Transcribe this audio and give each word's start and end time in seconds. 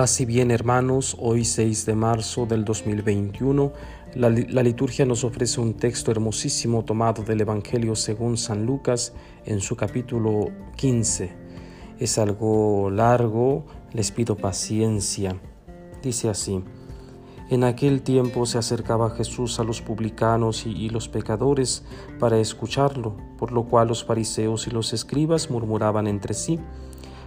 Paz 0.00 0.24
bien 0.24 0.50
hermanos, 0.50 1.14
hoy 1.20 1.44
6 1.44 1.84
de 1.84 1.94
marzo 1.94 2.46
del 2.46 2.64
2021, 2.64 3.70
la, 4.14 4.30
la, 4.30 4.62
liturgia 4.62 5.04
nos 5.04 5.24
ofrece 5.24 5.60
un 5.60 5.74
texto 5.74 6.10
hermosísimo 6.10 6.86
tomado 6.86 7.22
del 7.22 7.42
Evangelio 7.42 7.94
según 7.94 8.38
San 8.38 8.64
Lucas 8.64 9.12
en 9.44 9.60
su 9.60 9.76
capítulo 9.76 10.52
15. 10.76 11.30
Es 11.98 12.16
algo 12.16 12.88
largo, 12.90 13.66
les 13.92 14.10
pido 14.10 14.38
paciencia. 14.38 15.38
Dice 16.02 16.30
así, 16.30 16.64
en 17.50 17.62
aquel 17.62 18.00
tiempo 18.00 18.46
se 18.46 18.56
acercaba 18.56 19.10
Jesús 19.10 19.60
a 19.60 19.64
los 19.64 19.82
publicanos 19.82 20.64
y, 20.64 20.70
y 20.70 20.88
los 20.88 21.10
pecadores 21.10 21.84
para 22.18 22.38
escucharlo, 22.38 23.18
por 23.36 23.52
lo 23.52 23.64
cual 23.64 23.88
los 23.88 24.02
fariseos 24.02 24.66
y 24.66 24.70
los 24.70 24.94
escribas 24.94 25.50
murmuraban 25.50 26.06
entre 26.06 26.32
sí, 26.32 26.58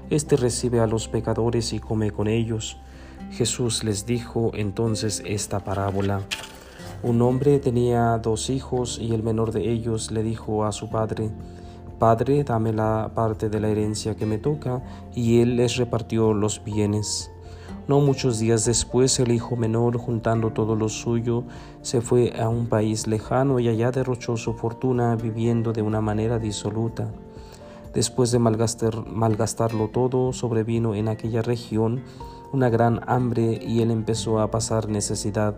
este 0.09 0.35
recibe 0.35 0.79
a 0.79 0.87
los 0.87 1.07
pecadores 1.07 1.73
y 1.73 1.79
come 1.79 2.11
con 2.11 2.27
ellos. 2.27 2.77
Jesús 3.31 3.83
les 3.83 4.05
dijo 4.05 4.51
entonces 4.53 5.23
esta 5.25 5.59
parábola. 5.59 6.21
Un 7.03 7.21
hombre 7.21 7.59
tenía 7.59 8.17
dos 8.17 8.49
hijos 8.49 8.99
y 9.01 9.13
el 9.13 9.23
menor 9.23 9.51
de 9.51 9.71
ellos 9.71 10.11
le 10.11 10.23
dijo 10.23 10.65
a 10.65 10.71
su 10.71 10.89
padre, 10.89 11.31
Padre, 11.99 12.43
dame 12.43 12.73
la 12.73 13.11
parte 13.15 13.49
de 13.49 13.59
la 13.59 13.69
herencia 13.69 14.15
que 14.15 14.25
me 14.25 14.37
toca, 14.37 14.81
y 15.15 15.39
él 15.39 15.55
les 15.55 15.77
repartió 15.77 16.33
los 16.33 16.63
bienes. 16.63 17.31
No 17.87 17.99
muchos 17.99 18.39
días 18.39 18.65
después 18.65 19.19
el 19.19 19.31
hijo 19.31 19.55
menor, 19.55 19.97
juntando 19.97 20.51
todo 20.51 20.75
lo 20.75 20.89
suyo, 20.89 21.43
se 21.81 22.01
fue 22.01 22.33
a 22.39 22.47
un 22.47 22.67
país 22.67 23.07
lejano 23.07 23.59
y 23.59 23.67
allá 23.67 23.91
derrochó 23.91 24.37
su 24.37 24.53
fortuna 24.53 25.15
viviendo 25.15 25.73
de 25.73 25.81
una 25.81 25.99
manera 25.99 26.39
disoluta. 26.39 27.11
Después 27.93 28.31
de 28.31 28.39
malgastarlo 28.39 29.89
todo, 29.89 30.33
sobrevino 30.33 30.95
en 30.95 31.07
aquella 31.07 31.41
región 31.41 32.01
una 32.51 32.69
gran 32.69 33.01
hambre 33.07 33.59
y 33.61 33.81
él 33.81 33.91
empezó 33.91 34.39
a 34.39 34.49
pasar 34.49 34.89
necesidad. 34.89 35.55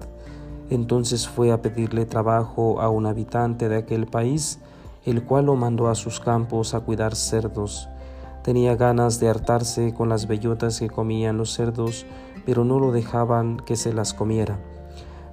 Entonces 0.70 1.28
fue 1.28 1.52
a 1.52 1.62
pedirle 1.62 2.06
trabajo 2.06 2.82
a 2.82 2.90
un 2.90 3.06
habitante 3.06 3.70
de 3.70 3.78
aquel 3.78 4.08
país, 4.08 4.60
el 5.06 5.24
cual 5.24 5.46
lo 5.46 5.56
mandó 5.56 5.90
a 5.90 5.96
sus 5.96 6.20
campos 6.20 6.74
a 6.74 6.80
cuidar 6.80 7.16
cerdos. 7.16 7.88
Tenía 8.44 8.76
ganas 8.76 9.20
de 9.20 9.30
hartarse 9.30 9.94
con 9.94 10.10
las 10.10 10.28
bellotas 10.28 10.80
que 10.80 10.90
comían 10.90 11.38
los 11.38 11.54
cerdos, 11.54 12.06
pero 12.46 12.64
no 12.64 12.80
lo 12.80 12.92
dejaban 12.92 13.58
que 13.58 13.76
se 13.76 13.94
las 13.94 14.14
comiera. 14.14 14.60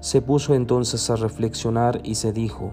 Se 0.01 0.21
puso 0.23 0.55
entonces 0.55 1.11
a 1.11 1.17
reflexionar 1.17 2.01
y 2.05 2.17
se 2.17 2.33
dijo, 2.33 2.73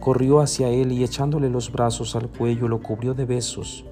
Corrió 0.00 0.40
hacia 0.40 0.70
él 0.70 0.92
y 0.92 1.04
echándole 1.04 1.50
los 1.50 1.70
brazos 1.70 2.16
al 2.16 2.30
cuello 2.30 2.68
lo 2.68 2.80
cubrió 2.80 3.12
de 3.12 3.26
besos. 3.26 3.84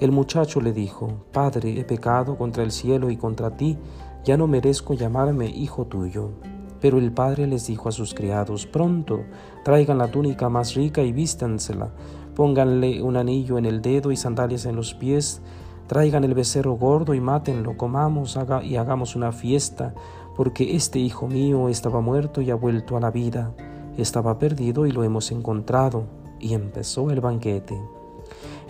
El 0.00 0.10
muchacho 0.10 0.60
le 0.60 0.72
dijo, 0.72 1.24
Padre, 1.30 1.78
he 1.78 1.84
pecado 1.84 2.36
contra 2.36 2.64
el 2.64 2.72
cielo 2.72 3.08
y 3.08 3.16
contra 3.16 3.56
ti, 3.56 3.78
ya 4.24 4.36
no 4.36 4.48
merezco 4.48 4.94
llamarme 4.94 5.46
hijo 5.46 5.86
tuyo. 5.86 6.32
Pero 6.80 6.98
el 6.98 7.12
padre 7.12 7.46
les 7.46 7.68
dijo 7.68 7.88
a 7.88 7.92
sus 7.92 8.14
criados, 8.14 8.66
Pronto, 8.66 9.20
traigan 9.62 9.98
la 9.98 10.10
túnica 10.10 10.48
más 10.48 10.74
rica 10.74 11.02
y 11.02 11.12
vístansela, 11.12 11.94
pónganle 12.34 13.00
un 13.00 13.16
anillo 13.16 13.56
en 13.56 13.64
el 13.64 13.80
dedo 13.80 14.10
y 14.10 14.16
sandalias 14.16 14.66
en 14.66 14.74
los 14.74 14.94
pies, 14.94 15.40
traigan 15.86 16.24
el 16.24 16.34
becerro 16.34 16.72
gordo 16.72 17.14
y 17.14 17.20
mátenlo, 17.20 17.76
comamos 17.76 18.36
y 18.64 18.74
hagamos 18.74 19.14
una 19.14 19.30
fiesta, 19.30 19.94
porque 20.34 20.74
este 20.74 20.98
hijo 20.98 21.28
mío 21.28 21.68
estaba 21.68 22.00
muerto 22.00 22.40
y 22.40 22.50
ha 22.50 22.56
vuelto 22.56 22.96
a 22.96 23.00
la 23.00 23.12
vida 23.12 23.54
estaba 23.96 24.38
perdido 24.38 24.86
y 24.86 24.92
lo 24.92 25.04
hemos 25.04 25.30
encontrado. 25.30 26.04
Y 26.40 26.54
empezó 26.54 27.10
el 27.10 27.20
banquete. 27.20 27.80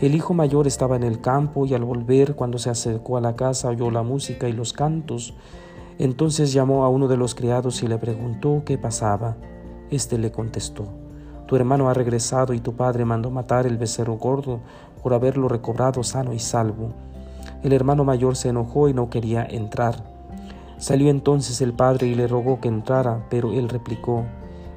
El 0.00 0.14
hijo 0.14 0.34
mayor 0.34 0.66
estaba 0.66 0.96
en 0.96 1.02
el 1.02 1.20
campo 1.20 1.66
y 1.66 1.74
al 1.74 1.84
volver, 1.84 2.34
cuando 2.34 2.58
se 2.58 2.70
acercó 2.70 3.16
a 3.16 3.20
la 3.20 3.36
casa, 3.36 3.68
oyó 3.68 3.90
la 3.90 4.02
música 4.02 4.48
y 4.48 4.52
los 4.52 4.72
cantos. 4.72 5.34
Entonces 5.98 6.52
llamó 6.52 6.84
a 6.84 6.88
uno 6.88 7.06
de 7.06 7.16
los 7.16 7.34
criados 7.34 7.82
y 7.82 7.86
le 7.86 7.98
preguntó 7.98 8.62
qué 8.66 8.76
pasaba. 8.76 9.36
Este 9.90 10.18
le 10.18 10.32
contestó, 10.32 10.88
Tu 11.46 11.56
hermano 11.56 11.88
ha 11.88 11.94
regresado 11.94 12.52
y 12.54 12.60
tu 12.60 12.74
padre 12.74 13.04
mandó 13.04 13.30
matar 13.30 13.66
el 13.66 13.78
becerro 13.78 14.14
gordo 14.14 14.60
por 15.02 15.14
haberlo 15.14 15.48
recobrado 15.48 16.02
sano 16.02 16.32
y 16.32 16.38
salvo. 16.38 16.88
El 17.62 17.72
hermano 17.72 18.04
mayor 18.04 18.36
se 18.36 18.48
enojó 18.48 18.88
y 18.88 18.94
no 18.94 19.10
quería 19.10 19.44
entrar. 19.44 20.02
Salió 20.78 21.08
entonces 21.10 21.60
el 21.60 21.72
padre 21.72 22.08
y 22.08 22.14
le 22.14 22.26
rogó 22.26 22.60
que 22.60 22.68
entrara, 22.68 23.24
pero 23.30 23.52
él 23.52 23.68
replicó, 23.68 24.24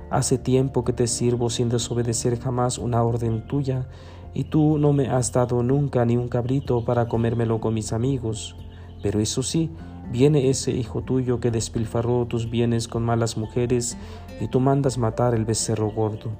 Hace 0.10 0.38
tiempo 0.38 0.84
que 0.84 0.94
te 0.94 1.08
sirvo 1.08 1.50
sin 1.50 1.70
desobedecer 1.70 2.40
jamás 2.40 2.78
una 2.78 3.04
orden 3.04 3.46
tuya, 3.48 3.88
y 4.34 4.46
tú 4.46 4.78
no 4.78 4.94
me 4.94 5.08
has 5.08 5.32
dado 5.32 5.64
nunca 5.64 6.06
ni 6.06 6.16
un 6.16 6.30
cabrito 6.30 6.86
para 6.86 7.08
comérmelo 7.08 7.60
con 7.60 7.74
mis 7.74 7.92
amigos. 7.92 8.56
Pero 9.02 9.20
eso 9.20 9.44
sí, 9.44 9.70
viene 10.12 10.50
ese 10.50 10.72
hijo 10.72 11.02
tuyo 11.02 11.40
que 11.40 11.52
despilfarró 11.52 12.26
tus 12.26 12.50
bienes 12.50 12.88
con 12.88 13.04
malas 13.04 13.38
mujeres, 13.38 13.98
y 14.40 14.48
tú 14.48 14.60
mandas 14.60 14.98
matar 14.98 15.34
el 15.34 15.44
becerro 15.44 15.92
gordo. 15.92 16.32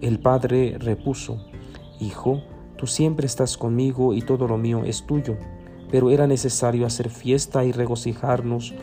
El 0.00 0.20
padre 0.20 0.76
repuso, 0.78 1.38
Hijo, 1.98 2.42
tú 2.76 2.86
siempre 2.86 3.26
estás 3.26 3.56
conmigo 3.56 4.12
y 4.12 4.20
todo 4.20 4.46
lo 4.46 4.58
mío 4.58 4.84
es 4.84 5.06
tuyo, 5.06 5.36
pero 5.90 6.10
era 6.10 6.26
necesario 6.26 6.86
hacer 6.86 7.08
fiesta 7.08 7.64
y 7.64 7.72
regocijarnos 7.72 8.74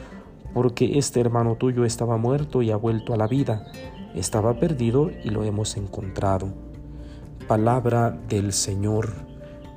porque 0.53 0.97
este 0.97 1.19
hermano 1.19 1.55
tuyo 1.55 1.83
estaba 1.83 2.17
muerto 2.17 2.61
y 2.61 2.71
ha 2.71 2.77
vuelto 2.77 3.13
a 3.13 3.17
la 3.17 3.27
vida, 3.27 3.65
estaba 4.13 4.59
perdido 4.59 5.09
y 5.23 5.29
lo 5.29 5.43
hemos 5.43 5.75
encontrado. 5.77 6.53
Palabra 7.47 8.17
del 8.29 8.53
Señor. 8.53 9.09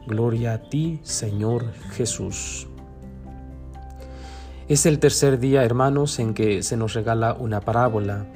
Gloria 0.06 0.54
a 0.54 0.62
ti, 0.68 1.00
Señor 1.02 1.72
Jesús. 1.92 2.68
Es 4.68 4.86
el 4.86 4.98
tercer 4.98 5.38
día, 5.38 5.64
hermanos, 5.64 6.18
en 6.18 6.34
que 6.34 6.62
se 6.62 6.76
nos 6.76 6.94
regala 6.94 7.34
una 7.34 7.60
parábola. 7.60 8.26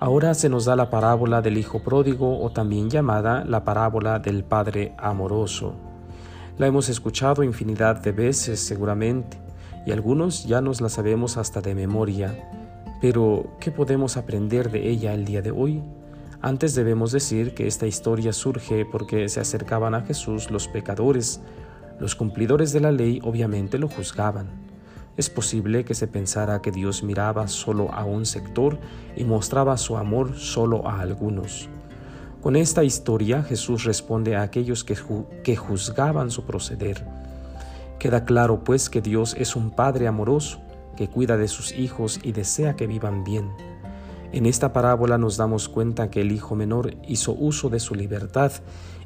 Ahora 0.00 0.34
se 0.34 0.48
nos 0.48 0.64
da 0.64 0.76
la 0.76 0.90
parábola 0.90 1.42
del 1.42 1.58
Hijo 1.58 1.82
Pródigo 1.82 2.40
o 2.40 2.50
también 2.50 2.88
llamada 2.88 3.44
la 3.44 3.64
parábola 3.64 4.20
del 4.20 4.44
Padre 4.44 4.94
Amoroso. 4.96 5.74
La 6.56 6.66
hemos 6.66 6.88
escuchado 6.88 7.42
infinidad 7.42 8.00
de 8.00 8.12
veces 8.12 8.60
seguramente 8.60 9.47
y 9.86 9.92
algunos 9.92 10.44
ya 10.44 10.60
nos 10.60 10.80
la 10.80 10.88
sabemos 10.88 11.36
hasta 11.36 11.60
de 11.60 11.74
memoria. 11.74 12.34
Pero, 13.00 13.56
¿qué 13.60 13.70
podemos 13.70 14.16
aprender 14.16 14.70
de 14.70 14.88
ella 14.88 15.14
el 15.14 15.24
día 15.24 15.42
de 15.42 15.50
hoy? 15.50 15.82
Antes 16.40 16.74
debemos 16.74 17.12
decir 17.12 17.54
que 17.54 17.66
esta 17.66 17.86
historia 17.86 18.32
surge 18.32 18.84
porque 18.84 19.28
se 19.28 19.40
acercaban 19.40 19.94
a 19.94 20.02
Jesús 20.02 20.50
los 20.50 20.68
pecadores. 20.68 21.40
Los 21.98 22.14
cumplidores 22.14 22.72
de 22.72 22.80
la 22.80 22.92
ley 22.92 23.20
obviamente 23.24 23.78
lo 23.78 23.88
juzgaban. 23.88 24.48
Es 25.16 25.30
posible 25.30 25.84
que 25.84 25.94
se 25.94 26.06
pensara 26.06 26.62
que 26.62 26.70
Dios 26.70 27.02
miraba 27.02 27.48
solo 27.48 27.92
a 27.92 28.04
un 28.04 28.24
sector 28.24 28.78
y 29.16 29.24
mostraba 29.24 29.76
su 29.76 29.96
amor 29.96 30.36
solo 30.36 30.86
a 30.86 31.00
algunos. 31.00 31.68
Con 32.40 32.54
esta 32.54 32.84
historia 32.84 33.42
Jesús 33.42 33.82
responde 33.82 34.36
a 34.36 34.42
aquellos 34.42 34.84
que, 34.84 34.96
que 35.42 35.56
juzgaban 35.56 36.30
su 36.30 36.44
proceder. 36.44 37.04
Queda 37.98 38.24
claro 38.24 38.62
pues 38.62 38.88
que 38.88 39.00
Dios 39.00 39.34
es 39.38 39.56
un 39.56 39.70
Padre 39.70 40.06
amoroso 40.06 40.60
que 40.96 41.08
cuida 41.08 41.36
de 41.36 41.48
sus 41.48 41.72
hijos 41.72 42.20
y 42.22 42.32
desea 42.32 42.76
que 42.76 42.86
vivan 42.86 43.24
bien. 43.24 43.50
En 44.32 44.46
esta 44.46 44.72
parábola 44.72 45.18
nos 45.18 45.36
damos 45.36 45.68
cuenta 45.68 46.10
que 46.10 46.20
el 46.20 46.32
hijo 46.32 46.54
menor 46.54 46.96
hizo 47.06 47.32
uso 47.32 47.70
de 47.70 47.80
su 47.80 47.94
libertad 47.94 48.52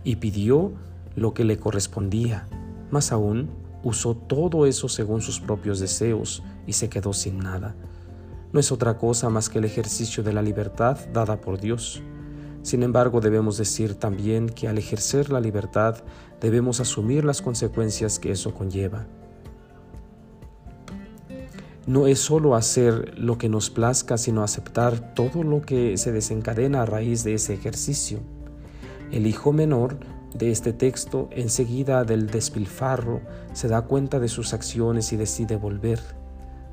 y 0.05 0.17
pidió 0.17 0.73
lo 1.15 1.33
que 1.33 1.45
le 1.45 1.59
correspondía. 1.59 2.49
Más 2.91 3.13
aún, 3.13 3.51
usó 3.83 4.15
todo 4.15 4.67
eso 4.67 4.89
según 4.89 5.23
sus 5.23 5.41
propios 5.41 5.81
deseos 5.81 6.43
y 6.67 6.75
se 6.75 6.89
quedó 6.89 7.13
sin 7.13 7.39
nada. 7.39 7.75
No 8.53 8.61
es 8.61 8.73
otra 8.73 8.99
cosa 8.99 9.31
más 9.31 9.49
que 9.49 9.59
el 9.59 9.65
ejercicio 9.65 10.23
de 10.23 10.35
la 10.35 10.43
libertad 10.43 10.99
dada 11.13 11.41
por 11.41 11.59
Dios. 11.59 12.03
Sin 12.63 12.83
embargo, 12.83 13.21
debemos 13.21 13.59
decir 13.59 13.97
también 13.97 14.49
que 14.49 14.69
al 14.69 14.79
ejercer 14.79 15.31
la 15.31 15.41
libertad 15.41 15.97
debemos 16.41 16.81
asumir 16.81 17.25
las 17.25 17.43
consecuencias 17.43 18.19
que 18.19 18.33
eso 18.33 18.55
conlleva. 18.55 19.07
No 21.87 22.07
es 22.07 22.21
solo 22.21 22.55
hacer 22.55 23.19
lo 23.19 23.39
que 23.39 23.49
nos 23.49 23.69
plazca, 23.69 24.17
sino 24.17 24.45
aceptar 24.45 25.15
todo 25.15 25.43
lo 25.43 25.63
que 25.63 25.97
se 25.97 26.13
desencadena 26.13 26.83
a 26.83 26.87
raíz 26.87 27.25
de 27.25 27.35
ese 27.35 27.55
ejercicio. 27.55 28.21
El 29.11 29.27
hijo 29.27 29.53
menor 29.53 29.99
de 30.33 30.53
este 30.53 30.73
texto, 30.73 31.29
enseguida 31.33 32.05
del 32.05 32.29
despilfarro, 32.29 33.21
se 33.53 33.67
da 33.67 33.83
cuenta 33.83 34.21
de 34.21 34.29
sus 34.29 34.55
acciones 34.55 35.13
y 35.13 35.17
decide 35.17 35.57
volver. 35.57 36.01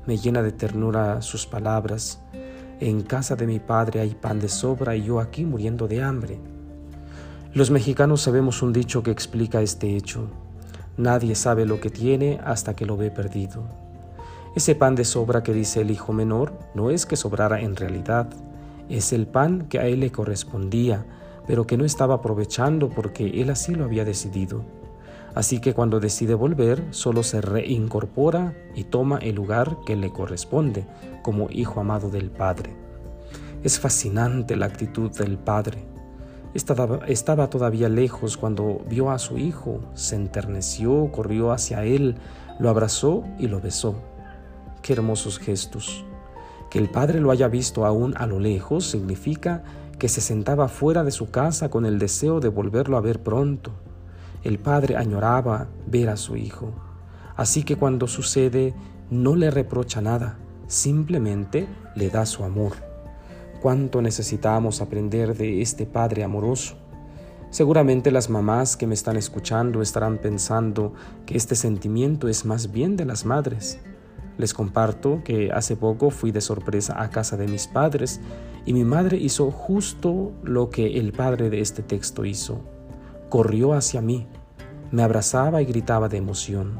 Me 0.06 0.16
llena 0.16 0.42
de 0.42 0.52
ternura 0.52 1.20
sus 1.22 1.44
palabras. 1.44 2.22
En 2.80 3.02
casa 3.02 3.36
de 3.36 3.46
mi 3.46 3.58
padre 3.58 4.00
hay 4.00 4.14
pan 4.14 4.40
de 4.40 4.48
sobra 4.48 4.96
y 4.96 5.02
yo 5.02 5.20
aquí 5.20 5.44
muriendo 5.44 5.86
de 5.86 6.02
hambre. 6.02 6.40
Los 7.52 7.70
mexicanos 7.70 8.22
sabemos 8.22 8.62
un 8.62 8.72
dicho 8.72 9.02
que 9.02 9.10
explica 9.10 9.60
este 9.60 9.96
hecho. 9.96 10.30
Nadie 10.96 11.34
sabe 11.34 11.66
lo 11.66 11.78
que 11.78 11.90
tiene 11.90 12.40
hasta 12.42 12.74
que 12.74 12.86
lo 12.86 12.96
ve 12.96 13.10
perdido. 13.10 13.64
Ese 14.56 14.74
pan 14.74 14.94
de 14.94 15.04
sobra 15.04 15.42
que 15.42 15.52
dice 15.52 15.82
el 15.82 15.90
hijo 15.90 16.14
menor 16.14 16.54
no 16.74 16.88
es 16.90 17.04
que 17.04 17.16
sobrara 17.16 17.60
en 17.60 17.76
realidad, 17.76 18.30
es 18.88 19.12
el 19.12 19.26
pan 19.26 19.66
que 19.68 19.78
a 19.78 19.86
él 19.86 20.00
le 20.00 20.10
correspondía, 20.10 21.04
pero 21.46 21.66
que 21.66 21.76
no 21.76 21.84
estaba 21.84 22.14
aprovechando 22.14 22.88
porque 22.88 23.42
él 23.42 23.50
así 23.50 23.74
lo 23.74 23.84
había 23.84 24.06
decidido. 24.06 24.64
Así 25.34 25.60
que 25.60 25.74
cuando 25.74 26.00
decide 26.00 26.34
volver, 26.34 26.82
solo 26.90 27.22
se 27.22 27.40
reincorpora 27.40 28.54
y 28.74 28.84
toma 28.84 29.18
el 29.18 29.36
lugar 29.36 29.76
que 29.86 29.96
le 29.96 30.10
corresponde 30.10 30.86
como 31.22 31.48
hijo 31.50 31.80
amado 31.80 32.10
del 32.10 32.30
Padre. 32.30 32.74
Es 33.62 33.78
fascinante 33.78 34.56
la 34.56 34.66
actitud 34.66 35.10
del 35.10 35.38
Padre. 35.38 35.84
Estaba, 36.52 37.06
estaba, 37.06 37.48
todavía 37.48 37.88
lejos 37.88 38.36
cuando 38.36 38.80
vio 38.88 39.10
a 39.10 39.18
su 39.18 39.38
hijo, 39.38 39.80
se 39.94 40.16
enterneció, 40.16 41.12
corrió 41.12 41.52
hacia 41.52 41.84
él, 41.84 42.16
lo 42.58 42.68
abrazó 42.68 43.22
y 43.38 43.46
lo 43.46 43.60
besó. 43.60 43.94
Qué 44.82 44.94
hermosos 44.94 45.38
gestos. 45.38 46.04
Que 46.70 46.78
el 46.78 46.88
padre 46.88 47.20
lo 47.20 47.30
haya 47.30 47.48
visto 47.48 47.84
aún 47.84 48.14
a 48.16 48.26
lo 48.26 48.40
lejos 48.40 48.84
significa 48.84 49.62
que 49.98 50.08
se 50.08 50.20
sentaba 50.20 50.68
fuera 50.68 51.04
de 51.04 51.10
su 51.10 51.30
casa 51.30 51.68
con 51.68 51.84
el 51.84 51.98
deseo 51.98 52.40
de 52.40 52.48
volverlo 52.48 52.96
a 52.96 53.00
ver 53.00 53.22
pronto. 53.22 53.72
El 54.42 54.58
padre 54.58 54.96
añoraba 54.96 55.68
ver 55.86 56.08
a 56.08 56.16
su 56.16 56.36
hijo. 56.36 56.72
Así 57.36 57.62
que 57.62 57.76
cuando 57.76 58.06
sucede, 58.06 58.74
no 59.10 59.36
le 59.36 59.50
reprocha 59.50 60.00
nada, 60.00 60.38
simplemente 60.66 61.68
le 61.94 62.08
da 62.10 62.24
su 62.24 62.44
amor. 62.44 62.72
Cuánto 63.60 64.00
necesitamos 64.00 64.80
aprender 64.80 65.36
de 65.36 65.60
este 65.60 65.84
Padre 65.84 66.24
amoroso. 66.24 66.76
Seguramente 67.50 68.10
las 68.10 68.30
mamás 68.30 68.76
que 68.76 68.86
me 68.86 68.94
están 68.94 69.16
escuchando 69.16 69.82
estarán 69.82 70.18
pensando 70.18 70.94
que 71.26 71.36
este 71.36 71.56
sentimiento 71.56 72.28
es 72.28 72.44
más 72.44 72.72
bien 72.72 72.96
de 72.96 73.04
las 73.04 73.26
madres. 73.26 73.80
Les 74.38 74.54
comparto 74.54 75.22
que 75.24 75.50
hace 75.52 75.76
poco 75.76 76.10
fui 76.10 76.30
de 76.30 76.40
sorpresa 76.40 77.02
a 77.02 77.10
casa 77.10 77.36
de 77.36 77.48
mis 77.48 77.66
padres 77.66 78.20
y 78.64 78.72
mi 78.72 78.84
madre 78.84 79.18
hizo 79.18 79.50
justo 79.50 80.32
lo 80.44 80.70
que 80.70 80.98
el 80.98 81.12
padre 81.12 81.50
de 81.50 81.60
este 81.60 81.82
texto 81.82 82.24
hizo. 82.24 82.62
Corrió 83.30 83.72
hacia 83.72 84.02
mí, 84.02 84.26
me 84.90 85.02
abrazaba 85.02 85.62
y 85.62 85.64
gritaba 85.64 86.10
de 86.10 86.18
emoción. 86.18 86.78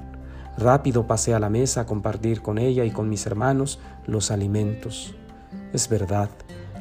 Rápido 0.59 1.07
pasé 1.07 1.33
a 1.33 1.41
la 1.41 1.49
mesa 1.49 1.81
a 1.81 1.87
compartir 1.87 2.43
con 2.43 2.59
ella 2.59 2.85
y 2.85 2.91
con 2.91 3.09
mis 3.09 3.25
hermanos 3.25 3.79
los 4.07 4.31
alimentos. 4.31 5.15
Es 5.73 5.89
verdad, 5.89 6.29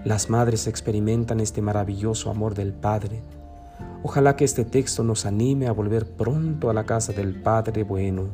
las 0.03 0.29
madres 0.29 0.67
experimentan 0.67 1.39
este 1.39 1.61
maravilloso 1.61 2.29
amor 2.29 2.55
del 2.55 2.73
Padre. 2.73 3.21
Ojalá 4.03 4.35
que 4.35 4.43
este 4.43 4.65
texto 4.65 5.05
nos 5.05 5.25
anime 5.25 5.67
a 5.67 5.71
volver 5.71 6.05
pronto 6.05 6.69
a 6.69 6.73
la 6.73 6.85
casa 6.85 7.13
del 7.13 7.41
Padre 7.41 7.83
bueno 7.83 8.29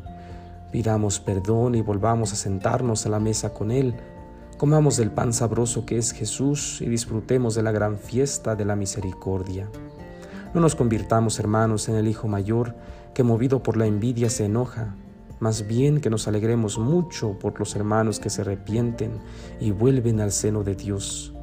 Pidamos 0.76 1.22
perdón 1.22 1.76
y 1.76 1.82
volvamos 1.82 2.34
a 2.34 2.36
sentarnos 2.36 3.06
a 3.06 3.10
la 3.10 3.20
mesa 3.22 3.54
con 3.54 3.72
Él. 3.72 3.96
Comamos 4.58 4.98
del 4.98 5.10
pan 5.10 5.32
sabroso 5.32 5.86
que 5.86 5.98
es 5.98 6.12
Jesús 6.12 6.82
y 6.82 6.88
disfrutemos 6.88 7.56
de 7.56 7.64
la 7.64 7.72
gran 7.72 7.98
fiesta 7.98 8.58
de 8.58 8.66
la 8.66 8.76
misericordia. 8.76 9.70
No 10.56 10.62
nos 10.62 10.74
convirtamos, 10.74 11.38
hermanos, 11.38 11.90
en 11.90 11.96
el 11.96 12.07
Hijo 12.07 12.30
mayor 12.30 12.75
que 13.13 13.24
movido 13.24 13.62
por 13.62 13.75
la 13.75 13.88
envidia 13.88 14.30
se 14.30 14.46
enoja, 14.46 14.96
más 15.42 15.68
bien 15.68 16.00
que 16.00 16.10
nos 16.10 16.30
alegremos 16.30 16.80
mucho 16.80 17.38
por 17.38 17.60
los 17.60 17.75
hermanos 17.75 18.22
que 18.22 18.30
se 18.30 18.40
arrepienten 18.40 19.19
y 19.60 19.72
vuelven 19.72 20.22
al 20.22 20.31
seno 20.31 20.63
de 20.63 20.75
Dios. 20.75 21.34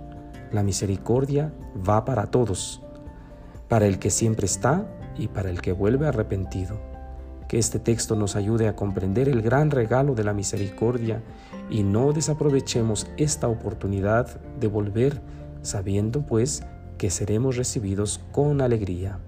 La 0.50 0.62
misericordia 0.62 1.52
va 1.86 2.06
para 2.06 2.30
todos, 2.30 2.80
para 3.68 3.86
el 3.86 3.98
que 3.98 4.08
siempre 4.08 4.46
está 4.46 4.86
y 5.18 5.28
para 5.28 5.50
el 5.50 5.60
que 5.60 5.72
vuelve 5.72 6.06
arrepentido. 6.06 6.80
Que 7.48 7.58
este 7.58 7.78
texto 7.78 8.16
nos 8.16 8.34
ayude 8.34 8.66
a 8.66 8.76
comprender 8.76 9.28
el 9.28 9.42
gran 9.42 9.70
regalo 9.70 10.14
de 10.14 10.24
la 10.24 10.32
misericordia 10.32 11.22
y 11.68 11.82
no 11.82 12.14
desaprovechemos 12.14 13.06
esta 13.18 13.46
oportunidad 13.46 14.40
de 14.58 14.68
volver 14.68 15.20
sabiendo 15.60 16.22
pues 16.22 16.64
que 17.02 17.10
seremos 17.10 17.56
recibidos 17.56 18.20
con 18.30 18.60
alegría. 18.60 19.18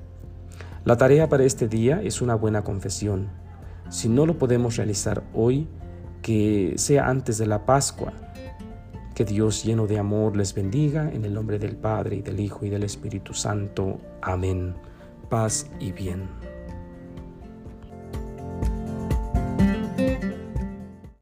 La 0.85 0.97
tarea 0.97 1.29
para 1.29 1.43
este 1.43 1.67
día 1.67 2.00
es 2.03 2.23
una 2.23 2.37
buena 2.37 2.62
confesión. 2.62 3.31
Si 3.88 4.09
no 4.09 4.26
lo 4.26 4.38
podemos 4.38 4.76
realizar 4.76 5.25
hoy, 5.35 5.67
que 6.23 6.75
sea 6.76 7.09
antes 7.09 7.37
de 7.37 7.49
la 7.49 7.67
Pascua. 7.67 8.12
Que 9.17 9.25
Dios 9.25 9.65
lleno 9.65 9.88
de 9.88 9.99
amor 9.99 10.37
les 10.37 10.55
bendiga 10.55 11.11
en 11.12 11.25
el 11.25 11.35
nombre 11.35 11.59
del 11.59 11.75
Padre 11.75 12.15
y 12.15 12.23
del 12.23 12.38
Hijo 12.38 12.65
y 12.65 12.71
del 12.71 12.85
Espíritu 12.85 13.35
Santo. 13.35 13.99
Amén. 14.23 14.77
Paz 15.29 15.69
y 15.81 15.91
bien. 15.91 16.44